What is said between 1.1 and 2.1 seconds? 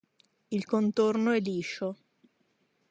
è liscio.